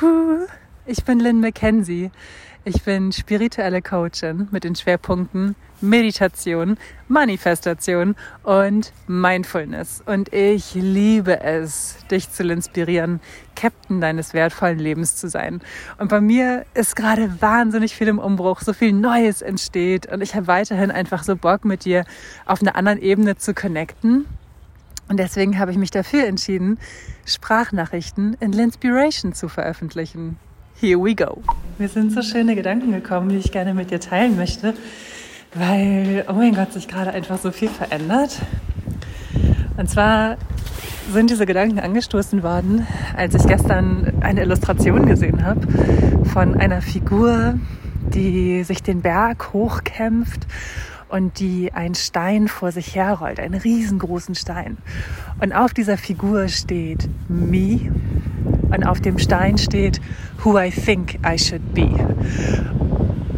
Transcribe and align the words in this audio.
Juhu! 0.00 0.46
Ich 0.86 1.04
bin 1.04 1.20
Lynn 1.20 1.40
McKenzie. 1.40 2.10
Ich 2.64 2.82
bin 2.82 3.12
spirituelle 3.12 3.82
Coachin 3.82 4.48
mit 4.50 4.64
den 4.64 4.74
Schwerpunkten 4.74 5.54
Meditation, 5.80 6.76
Manifestation 7.08 8.16
und 8.42 8.92
Mindfulness. 9.06 10.02
Und 10.04 10.32
ich 10.32 10.74
liebe 10.74 11.40
es, 11.40 11.96
dich 12.10 12.30
zu 12.30 12.42
inspirieren, 12.42 13.20
Captain 13.54 14.00
deines 14.00 14.34
wertvollen 14.34 14.78
Lebens 14.78 15.16
zu 15.16 15.28
sein. 15.28 15.60
Und 15.98 16.08
bei 16.08 16.20
mir 16.20 16.64
ist 16.74 16.96
gerade 16.96 17.40
wahnsinnig 17.40 17.94
viel 17.94 18.08
im 18.08 18.18
Umbruch, 18.18 18.60
so 18.60 18.72
viel 18.72 18.92
Neues 18.92 19.42
entsteht 19.42 20.10
und 20.12 20.20
ich 20.20 20.34
habe 20.34 20.46
weiterhin 20.46 20.90
einfach 20.90 21.22
so 21.22 21.36
Bock 21.36 21.64
mit 21.64 21.84
dir 21.84 22.04
auf 22.44 22.60
einer 22.60 22.76
anderen 22.76 23.00
Ebene 23.00 23.36
zu 23.36 23.54
connecten. 23.54 24.26
Und 25.08 25.18
deswegen 25.18 25.58
habe 25.58 25.70
ich 25.70 25.78
mich 25.78 25.90
dafür 25.90 26.26
entschieden, 26.26 26.78
Sprachnachrichten 27.24 28.36
in 28.40 28.52
Linspiration 28.52 29.32
zu 29.32 29.48
veröffentlichen. 29.48 30.36
Here 30.80 30.98
we 31.02 31.14
go. 31.14 31.42
Mir 31.78 31.88
sind 31.88 32.12
so 32.12 32.22
schöne 32.22 32.54
Gedanken 32.54 32.92
gekommen, 32.92 33.30
die 33.30 33.36
ich 33.36 33.50
gerne 33.50 33.74
mit 33.74 33.90
dir 33.90 34.00
teilen 34.00 34.36
möchte, 34.36 34.74
weil, 35.54 36.24
oh 36.28 36.34
mein 36.34 36.54
Gott, 36.54 36.72
sich 36.72 36.88
gerade 36.88 37.10
einfach 37.10 37.38
so 37.38 37.50
viel 37.50 37.68
verändert. 37.68 38.38
Und 39.76 39.88
zwar 39.88 40.36
sind 41.12 41.30
diese 41.30 41.46
Gedanken 41.46 41.78
angestoßen 41.78 42.42
worden, 42.42 42.86
als 43.16 43.34
ich 43.34 43.46
gestern 43.46 44.12
eine 44.20 44.42
Illustration 44.42 45.06
gesehen 45.06 45.44
habe 45.44 45.66
von 46.24 46.54
einer 46.60 46.82
Figur, 46.82 47.58
die 48.14 48.62
sich 48.64 48.82
den 48.82 49.00
Berg 49.00 49.52
hochkämpft 49.52 50.46
und 51.08 51.40
die 51.40 51.72
einen 51.72 51.94
Stein 51.94 52.48
vor 52.48 52.72
sich 52.72 52.94
herrollt, 52.94 53.40
einen 53.40 53.60
riesengroßen 53.60 54.34
Stein. 54.34 54.78
Und 55.40 55.52
auf 55.52 55.72
dieser 55.72 55.96
Figur 55.96 56.48
steht 56.48 57.08
Me 57.28 57.92
und 58.70 58.84
auf 58.86 59.00
dem 59.00 59.18
Stein 59.18 59.58
steht 59.58 60.00
Who 60.42 60.58
I 60.58 60.70
think 60.70 61.18
I 61.26 61.38
should 61.38 61.74
be. 61.74 61.88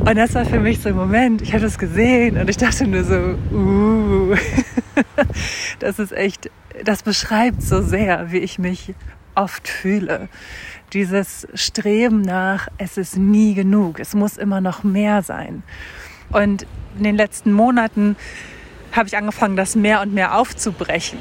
Und 0.00 0.16
das 0.16 0.34
war 0.34 0.46
für 0.46 0.60
mich 0.60 0.80
so 0.80 0.88
ein 0.88 0.96
Moment, 0.96 1.42
ich 1.42 1.52
habe 1.52 1.62
das 1.62 1.78
gesehen 1.78 2.38
und 2.38 2.48
ich 2.48 2.56
dachte 2.56 2.86
nur 2.86 3.04
so, 3.04 3.36
uh, 3.52 4.34
das 5.80 5.98
ist 5.98 6.12
echt, 6.12 6.50
das 6.84 7.02
beschreibt 7.02 7.62
so 7.62 7.82
sehr, 7.82 8.32
wie 8.32 8.38
ich 8.38 8.58
mich 8.58 8.94
oft 9.34 9.68
fühle. 9.68 10.28
Dieses 10.94 11.46
Streben 11.52 12.22
nach, 12.22 12.68
es 12.78 12.96
ist 12.96 13.18
nie 13.18 13.54
genug, 13.54 14.00
es 14.00 14.14
muss 14.14 14.38
immer 14.38 14.62
noch 14.62 14.82
mehr 14.82 15.22
sein. 15.22 15.62
Und 16.32 16.66
in 16.96 17.04
den 17.04 17.16
letzten 17.16 17.52
Monaten 17.52 18.16
habe 18.92 19.08
ich 19.08 19.16
angefangen, 19.16 19.56
das 19.56 19.76
mehr 19.76 20.00
und 20.00 20.14
mehr 20.14 20.36
aufzubrechen. 20.36 21.18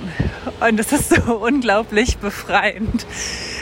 Und 0.59 0.80
es 0.80 0.91
ist 0.91 1.09
so 1.09 1.36
unglaublich 1.36 2.17
befreiend. 2.17 3.05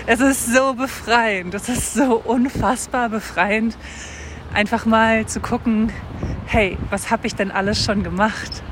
Es 0.08 0.22
ist 0.22 0.54
so 0.54 0.74
befreiend. 0.76 1.54
Es 1.54 1.70
ist 1.70 1.94
so 1.94 2.22
unfassbar 2.24 3.10
befreiend, 3.10 3.78
einfach 4.54 4.86
mal 4.86 5.26
zu 5.26 5.40
gucken, 5.40 5.92
hey, 6.46 6.78
was 6.90 7.12
habe 7.12 7.28
ich 7.28 7.36
denn 7.36 7.52
alles 7.52 7.84
schon 7.84 8.04
gemacht? 8.04 8.64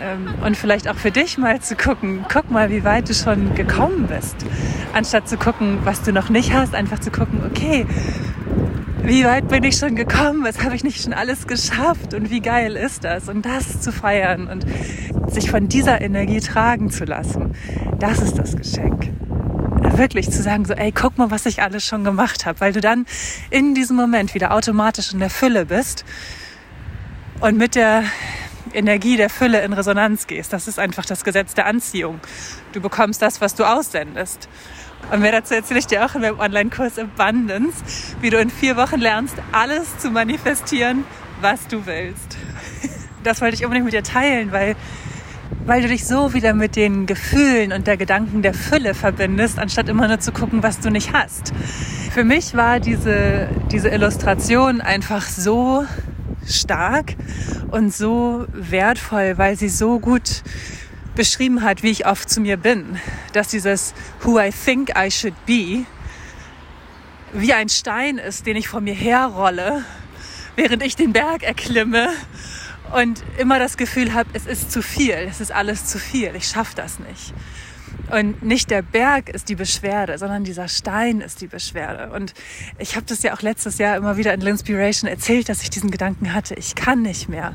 Ähm, 0.00 0.34
und 0.44 0.56
vielleicht 0.56 0.88
auch 0.88 0.96
für 0.96 1.12
dich 1.12 1.38
mal 1.38 1.60
zu 1.60 1.76
gucken, 1.76 2.24
guck 2.30 2.50
mal, 2.50 2.70
wie 2.70 2.84
weit 2.84 3.08
du 3.08 3.14
schon 3.14 3.54
gekommen 3.54 4.08
bist. 4.08 4.36
Anstatt 4.92 5.28
zu 5.28 5.36
gucken, 5.36 5.78
was 5.84 6.02
du 6.02 6.12
noch 6.12 6.28
nicht 6.28 6.52
hast, 6.52 6.74
einfach 6.74 6.98
zu 6.98 7.10
gucken, 7.10 7.42
okay, 7.46 7.86
wie 9.04 9.24
weit 9.24 9.48
bin 9.48 9.64
ich 9.64 9.76
schon 9.76 9.96
gekommen, 9.96 10.44
was 10.44 10.62
habe 10.62 10.76
ich 10.76 10.84
nicht 10.84 11.02
schon 11.02 11.12
alles 11.12 11.46
geschafft? 11.46 12.14
Und 12.14 12.30
wie 12.30 12.40
geil 12.40 12.76
ist 12.76 13.04
das? 13.04 13.28
Und 13.28 13.44
das 13.44 13.80
zu 13.80 13.92
feiern 13.92 14.46
und 14.46 14.64
sich 15.32 15.50
von 15.50 15.68
dieser 15.68 16.00
Energie 16.00 16.40
tragen 16.40 16.90
zu 16.90 17.04
lassen, 17.04 17.54
das 17.98 18.20
ist 18.20 18.38
das 18.38 18.56
Geschenk. 18.56 19.10
Wirklich 19.96 20.30
zu 20.30 20.42
sagen, 20.42 20.64
so, 20.64 20.74
ey, 20.74 20.92
guck 20.92 21.18
mal, 21.18 21.30
was 21.30 21.46
ich 21.46 21.62
alles 21.62 21.84
schon 21.84 22.04
gemacht 22.04 22.46
habe, 22.46 22.60
weil 22.60 22.72
du 22.72 22.80
dann 22.80 23.06
in 23.50 23.74
diesem 23.74 23.96
Moment 23.96 24.34
wieder 24.34 24.52
automatisch 24.54 25.12
in 25.12 25.18
der 25.18 25.30
Fülle 25.30 25.66
bist 25.66 26.04
und 27.40 27.58
mit 27.58 27.74
der 27.74 28.04
Energie 28.74 29.16
der 29.16 29.30
Fülle 29.30 29.62
in 29.62 29.72
Resonanz 29.72 30.26
gehst. 30.26 30.52
Das 30.52 30.68
ist 30.68 30.78
einfach 30.78 31.04
das 31.04 31.24
Gesetz 31.24 31.54
der 31.54 31.66
Anziehung. 31.66 32.20
Du 32.72 32.80
bekommst 32.80 33.22
das, 33.22 33.40
was 33.40 33.54
du 33.54 33.64
aussendest. 33.64 34.48
Und 35.10 35.20
mehr 35.20 35.32
dazu 35.32 35.54
erzähle 35.54 35.80
ich 35.80 35.86
dir 35.86 36.04
auch 36.04 36.14
in 36.14 36.20
meinem 36.20 36.38
Online-Kurs 36.38 36.98
Abundance, 36.98 37.82
wie 38.20 38.30
du 38.30 38.38
in 38.38 38.50
vier 38.50 38.76
Wochen 38.76 39.00
lernst, 39.00 39.34
alles 39.50 39.98
zu 39.98 40.10
manifestieren, 40.10 41.04
was 41.40 41.66
du 41.66 41.86
willst. 41.86 42.36
Das 43.22 43.40
wollte 43.40 43.54
ich 43.54 43.64
unbedingt 43.64 43.84
mit 43.84 43.94
dir 43.94 44.02
teilen, 44.02 44.52
weil, 44.52 44.74
weil 45.64 45.82
du 45.82 45.88
dich 45.88 46.06
so 46.06 46.34
wieder 46.34 46.54
mit 46.54 46.76
den 46.76 47.06
Gefühlen 47.06 47.72
und 47.72 47.86
der 47.86 47.96
Gedanken 47.96 48.42
der 48.42 48.54
Fülle 48.54 48.94
verbindest, 48.94 49.58
anstatt 49.58 49.88
immer 49.88 50.08
nur 50.08 50.20
zu 50.20 50.32
gucken, 50.32 50.62
was 50.62 50.80
du 50.80 50.90
nicht 50.90 51.12
hast. 51.12 51.52
Für 52.12 52.24
mich 52.24 52.54
war 52.56 52.80
diese, 52.80 53.48
diese 53.70 53.88
Illustration 53.88 54.80
einfach 54.80 55.22
so 55.22 55.84
stark 56.46 57.14
und 57.70 57.94
so 57.94 58.46
wertvoll, 58.52 59.38
weil 59.38 59.56
sie 59.56 59.68
so 59.68 59.98
gut 59.98 60.42
beschrieben 61.14 61.62
hat, 61.62 61.82
wie 61.82 61.90
ich 61.90 62.06
oft 62.06 62.28
zu 62.28 62.40
mir 62.40 62.56
bin. 62.56 62.98
Dass 63.32 63.48
dieses 63.48 63.94
Who 64.22 64.38
I 64.40 64.50
think 64.50 64.92
I 64.96 65.10
should 65.10 65.34
be 65.46 65.84
wie 67.32 67.52
ein 67.52 67.68
Stein 67.68 68.18
ist, 68.18 68.46
den 68.46 68.56
ich 68.56 68.68
vor 68.68 68.80
mir 68.80 68.94
herrolle, 68.94 69.84
während 70.56 70.82
ich 70.82 70.96
den 70.96 71.12
Berg 71.12 71.42
erklimme 71.42 72.10
und 72.94 73.22
immer 73.38 73.58
das 73.58 73.76
Gefühl 73.76 74.12
habe, 74.12 74.28
es 74.34 74.46
ist 74.46 74.70
zu 74.70 74.82
viel, 74.82 75.14
es 75.14 75.40
ist 75.40 75.50
alles 75.50 75.86
zu 75.86 75.98
viel, 75.98 76.34
ich 76.36 76.46
schaffe 76.46 76.74
das 76.76 76.98
nicht. 76.98 77.32
Und 78.10 78.42
nicht 78.42 78.70
der 78.70 78.82
Berg 78.82 79.30
ist 79.30 79.48
die 79.48 79.54
Beschwerde, 79.54 80.18
sondern 80.18 80.44
dieser 80.44 80.68
Stein 80.68 81.20
ist 81.22 81.40
die 81.40 81.46
Beschwerde. 81.46 82.12
Und 82.12 82.34
ich 82.78 82.94
habe 82.94 83.06
das 83.06 83.22
ja 83.22 83.34
auch 83.34 83.40
letztes 83.40 83.78
Jahr 83.78 83.96
immer 83.96 84.18
wieder 84.18 84.34
in 84.34 84.42
L'Inspiration 84.42 85.08
erzählt, 85.08 85.48
dass 85.48 85.62
ich 85.62 85.70
diesen 85.70 85.90
Gedanken 85.90 86.34
hatte, 86.34 86.54
ich 86.54 86.74
kann 86.74 87.00
nicht 87.00 87.28
mehr. 87.28 87.54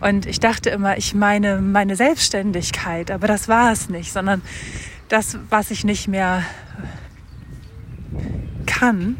Und 0.00 0.26
ich 0.26 0.40
dachte 0.40 0.70
immer, 0.70 0.96
ich 0.96 1.14
meine 1.14 1.60
meine 1.60 1.94
Selbstständigkeit, 1.94 3.10
aber 3.12 3.28
das 3.28 3.48
war 3.48 3.70
es 3.70 3.88
nicht, 3.88 4.12
sondern 4.12 4.42
das, 5.08 5.38
was 5.50 5.70
ich 5.70 5.84
nicht 5.84 6.08
mehr 6.08 6.42
kann, 8.66 9.16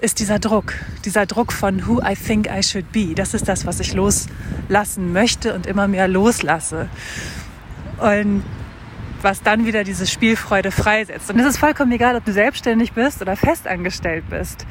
ist 0.00 0.20
dieser 0.20 0.38
Druck, 0.38 0.74
dieser 1.04 1.26
Druck 1.26 1.52
von 1.52 1.86
Who 1.86 2.00
I 2.00 2.14
think 2.14 2.48
I 2.48 2.62
should 2.62 2.92
be. 2.92 3.14
Das 3.14 3.34
ist 3.34 3.48
das, 3.48 3.66
was 3.66 3.80
ich 3.80 3.94
loslassen 3.94 5.12
möchte 5.12 5.54
und 5.54 5.66
immer 5.66 5.88
mehr 5.88 6.08
loslasse. 6.08 6.88
Und 7.98 8.44
was 9.22 9.42
dann 9.42 9.66
wieder 9.66 9.84
diese 9.84 10.06
Spielfreude 10.06 10.70
freisetzt. 10.70 11.30
Und 11.30 11.38
es 11.38 11.46
ist 11.46 11.58
vollkommen 11.58 11.92
egal, 11.92 12.16
ob 12.16 12.24
du 12.24 12.32
selbstständig 12.32 12.92
bist 12.92 13.20
oder 13.22 13.36
festangestellt 13.36 14.24
bist. 14.30 14.66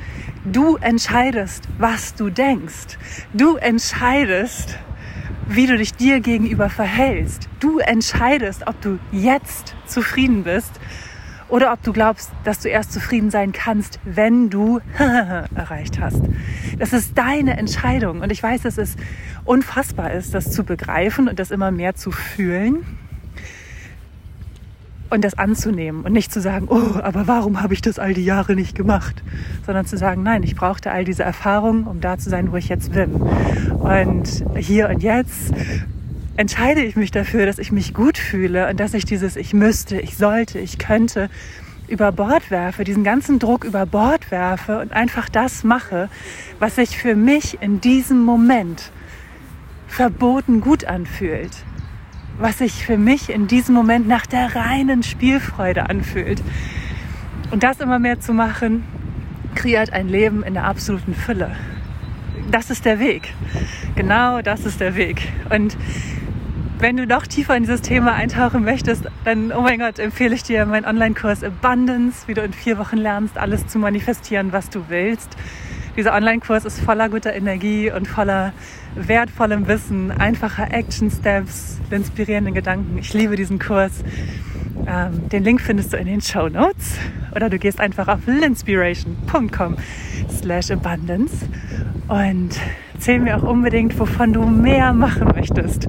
Du 0.45 0.77
entscheidest, 0.77 1.67
was 1.77 2.15
du 2.15 2.29
denkst. 2.29 2.97
Du 3.33 3.55
entscheidest, 3.55 4.77
wie 5.47 5.67
du 5.67 5.77
dich 5.77 5.93
dir 5.93 6.19
gegenüber 6.19 6.69
verhältst. 6.69 7.49
Du 7.59 7.79
entscheidest, 7.79 8.67
ob 8.67 8.79
du 8.81 8.99
jetzt 9.11 9.75
zufrieden 9.85 10.43
bist 10.43 10.71
oder 11.49 11.71
ob 11.71 11.81
du 11.83 11.93
glaubst, 11.93 12.31
dass 12.43 12.59
du 12.59 12.69
erst 12.69 12.91
zufrieden 12.91 13.31
sein 13.31 13.53
kannst, 13.53 13.99
wenn 14.03 14.49
du 14.49 14.81
erreicht 15.55 15.99
hast. 15.99 16.21
Das 16.77 16.93
ist 16.93 17.17
deine 17.17 17.57
Entscheidung. 17.57 18.21
Und 18.21 18.31
ich 18.31 18.43
weiß, 18.43 18.61
dass 18.63 18.77
es 18.77 18.95
unfassbar 19.45 20.11
ist, 20.11 20.33
das 20.33 20.51
zu 20.51 20.63
begreifen 20.63 21.29
und 21.29 21.39
das 21.39 21.51
immer 21.51 21.71
mehr 21.71 21.95
zu 21.95 22.11
fühlen 22.11 22.85
und 25.09 25.23
das 25.23 25.37
anzunehmen 25.37 26.03
und 26.03 26.11
nicht 26.13 26.31
zu 26.31 26.41
sagen, 26.41 26.67
oh, 26.69 26.99
aber 27.01 27.27
warum 27.27 27.61
habe 27.61 27.73
ich 27.73 27.81
das 27.81 27.99
all 27.99 28.13
die 28.13 28.25
Jahre 28.25 28.55
nicht 28.55 28.75
gemacht, 28.75 29.23
sondern 29.65 29.85
zu 29.85 29.97
sagen, 29.97 30.23
nein, 30.23 30.43
ich 30.43 30.55
brauchte 30.55 30.91
all 30.91 31.05
diese 31.05 31.23
Erfahrungen, 31.23 31.87
um 31.87 32.01
da 32.01 32.17
zu 32.17 32.29
sein, 32.29 32.51
wo 32.51 32.57
ich 32.57 32.69
jetzt 32.69 32.91
bin. 32.91 33.13
Und 33.13 34.43
hier 34.57 34.89
und 34.89 35.01
jetzt 35.01 35.53
entscheide 36.35 36.81
ich 36.83 36.95
mich 36.95 37.11
dafür, 37.11 37.45
dass 37.45 37.57
ich 37.57 37.71
mich 37.71 37.93
gut 37.93 38.17
fühle 38.17 38.69
und 38.69 38.79
dass 38.79 38.93
ich 38.93 39.05
dieses 39.05 39.35
ich 39.35 39.53
müsste, 39.53 39.99
ich 39.99 40.17
sollte, 40.17 40.59
ich 40.59 40.77
könnte 40.77 41.29
über 41.87 42.11
Bord 42.11 42.51
werfe, 42.51 42.83
diesen 42.83 43.03
ganzen 43.03 43.39
Druck 43.39 43.63
über 43.63 43.85
Bord 43.85 44.29
werfe 44.29 44.79
und 44.79 44.91
einfach 44.91 45.29
das 45.29 45.63
mache, 45.63 46.09
was 46.59 46.75
sich 46.75 46.97
für 46.97 47.15
mich 47.15 47.61
in 47.61 47.79
diesem 47.79 48.23
Moment 48.23 48.91
verboten 49.87 50.59
gut 50.59 50.85
anfühlt 50.85 51.51
was 52.39 52.59
sich 52.59 52.85
für 52.85 52.97
mich 52.97 53.29
in 53.29 53.47
diesem 53.47 53.73
Moment 53.73 54.07
nach 54.07 54.25
der 54.25 54.55
reinen 54.55 55.03
Spielfreude 55.03 55.89
anfühlt. 55.89 56.41
Und 57.51 57.63
das 57.63 57.79
immer 57.79 57.99
mehr 57.99 58.19
zu 58.19 58.33
machen, 58.33 58.83
kreiert 59.55 59.93
ein 59.93 60.07
Leben 60.07 60.43
in 60.43 60.53
der 60.53 60.65
absoluten 60.65 61.15
Fülle. 61.15 61.55
Das 62.51 62.69
ist 62.69 62.85
der 62.85 62.99
Weg. 62.99 63.33
Genau 63.95 64.41
das 64.41 64.65
ist 64.65 64.79
der 64.79 64.95
Weg. 64.95 65.27
Und 65.49 65.75
wenn 66.79 66.95
du 66.95 67.07
noch 67.07 67.25
tiefer 67.25 67.57
in 67.57 67.63
dieses 67.63 67.81
Thema 67.81 68.13
eintauchen 68.13 68.63
möchtest, 68.63 69.05
dann, 69.25 69.51
oh 69.51 69.61
mein 69.61 69.79
Gott, 69.79 69.97
empfehle 69.97 70.35
ich 70.35 70.43
dir 70.43 70.65
meinen 70.67 70.85
Online-Kurs 70.85 71.43
Abundance, 71.43 72.27
wie 72.27 72.35
du 72.35 72.41
in 72.41 72.53
vier 72.53 72.77
Wochen 72.77 72.97
lernst, 72.97 73.37
alles 73.37 73.65
zu 73.65 73.79
manifestieren, 73.79 74.53
was 74.53 74.69
du 74.69 74.83
willst. 74.87 75.35
Dieser 75.97 76.13
Online-Kurs 76.13 76.63
ist 76.63 76.79
voller 76.79 77.09
guter 77.09 77.33
Energie 77.33 77.91
und 77.91 78.07
voller 78.07 78.53
wertvollem 78.93 79.67
Wissen, 79.67 80.11
einfacher 80.11 80.71
Action-Steps, 80.71 81.79
inspirierenden 81.89 82.53
Gedanken. 82.53 82.99
Ich 82.99 83.15
liebe 83.15 83.35
diesen 83.35 83.57
Kurs. 83.57 84.03
Ähm, 84.85 85.27
den 85.29 85.43
Link 85.43 85.59
findest 85.59 85.93
du 85.93 85.97
in 85.97 86.05
den 86.05 86.21
Show 86.21 86.49
Notes. 86.49 86.99
oder 87.35 87.49
du 87.49 87.57
gehst 87.57 87.79
einfach 87.79 88.07
auf 88.07 88.19
linspiration.com 88.27 89.77
slash 90.29 90.69
abundance 90.69 91.35
und 92.07 92.59
erzähl 92.93 93.19
mir 93.19 93.37
auch 93.37 93.43
unbedingt, 93.43 93.97
wovon 93.99 94.33
du 94.33 94.45
mehr 94.45 94.93
machen 94.93 95.29
möchtest. 95.35 95.87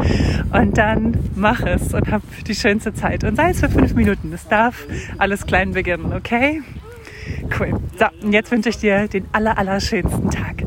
Und 0.52 0.78
dann 0.78 1.18
mach 1.34 1.60
es 1.60 1.92
und 1.92 2.10
hab 2.10 2.22
die 2.46 2.54
schönste 2.54 2.94
Zeit. 2.94 3.24
Und 3.24 3.36
sei 3.36 3.50
es 3.50 3.60
für 3.60 3.68
fünf 3.68 3.94
Minuten. 3.94 4.32
Es 4.32 4.48
darf 4.48 4.86
alles 5.18 5.46
klein 5.46 5.72
beginnen, 5.72 6.14
okay? 6.14 6.62
Cool. 7.58 7.78
So, 7.98 8.06
und 8.22 8.32
jetzt 8.32 8.50
wünsche 8.50 8.68
ich 8.68 8.78
dir 8.78 9.08
den 9.08 9.26
aller, 9.32 9.56
aller 9.58 9.80
schönsten 9.80 10.30
Tag. 10.30 10.64